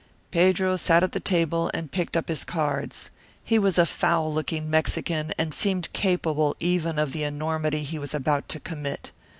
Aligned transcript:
Pedro 0.31 0.77
sat 0.77 1.03
at 1.03 1.11
the 1.11 1.19
table 1.19 1.69
and 1.75 1.91
picked 1.91 2.17
up 2.17 2.27
his 2.27 2.43
cards. 2.43 3.11
He 3.43 3.59
was 3.59 3.77
a 3.77 3.85
foul 3.85 4.33
looking 4.33 4.67
Mexican 4.67 5.31
and 5.37 5.53
seemed 5.53 5.93
capable 5.93 6.55
even 6.59 6.97
of 6.97 7.11
the 7.11 7.23
enormity 7.23 7.83
he 7.83 7.99
was 7.99 8.15
about 8.15 8.49
to 8.49 8.59
commit. 8.59 9.11